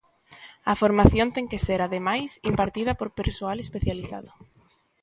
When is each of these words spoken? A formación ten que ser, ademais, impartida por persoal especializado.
A 0.71 0.73
formación 0.81 1.27
ten 1.35 1.45
que 1.51 1.63
ser, 1.67 1.79
ademais, 1.83 2.29
impartida 2.51 2.93
por 2.99 3.09
persoal 3.19 3.57
especializado. 3.65 4.31